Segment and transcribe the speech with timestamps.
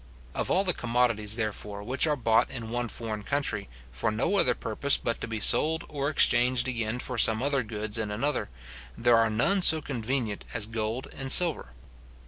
[0.33, 4.55] Of all the commodities, therefore, which are bought in one foreign country, for no other
[4.55, 8.49] purpose but to be sold or exchanged again for some other goods in another,
[8.97, 11.73] there are none so convenient as gold and silver.